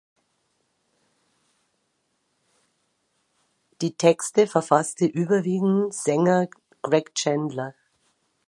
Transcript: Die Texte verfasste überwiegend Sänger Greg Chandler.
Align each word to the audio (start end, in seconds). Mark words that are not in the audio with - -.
Die 3.83 3.93
Texte 3.95 4.47
verfasste 4.47 5.05
überwiegend 5.05 5.93
Sänger 5.93 6.47
Greg 6.81 7.13
Chandler. 7.13 7.75